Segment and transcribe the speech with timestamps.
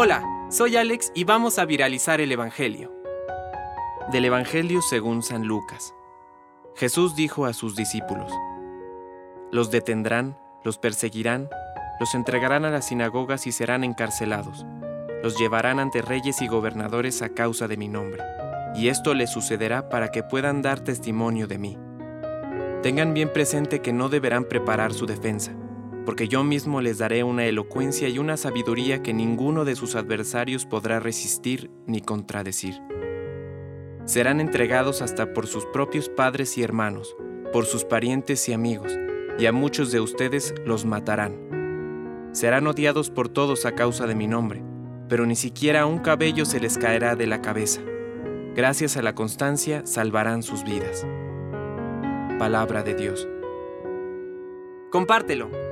[0.00, 2.92] Hola, soy Alex y vamos a viralizar el Evangelio.
[4.12, 5.92] Del Evangelio según San Lucas.
[6.76, 8.30] Jesús dijo a sus discípulos,
[9.50, 11.48] Los detendrán, los perseguirán,
[11.98, 14.64] los entregarán a las sinagogas y serán encarcelados.
[15.22, 18.22] Los llevarán ante reyes y gobernadores a causa de mi nombre.
[18.76, 21.78] Y esto les sucederá para que puedan dar testimonio de mí.
[22.82, 25.52] Tengan bien presente que no deberán preparar su defensa
[26.08, 30.64] porque yo mismo les daré una elocuencia y una sabiduría que ninguno de sus adversarios
[30.64, 32.80] podrá resistir ni contradecir.
[34.06, 37.14] Serán entregados hasta por sus propios padres y hermanos,
[37.52, 38.98] por sus parientes y amigos,
[39.38, 42.30] y a muchos de ustedes los matarán.
[42.32, 44.62] Serán odiados por todos a causa de mi nombre,
[45.10, 47.82] pero ni siquiera un cabello se les caerá de la cabeza.
[48.54, 51.06] Gracias a la constancia salvarán sus vidas.
[52.38, 53.28] Palabra de Dios.
[54.90, 55.67] Compártelo